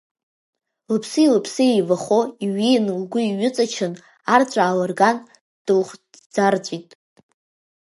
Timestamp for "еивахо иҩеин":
1.73-2.85